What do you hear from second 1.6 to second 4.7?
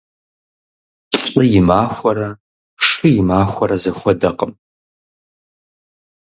махуэрэ шы и махуэрэ зэхуэдэкъым.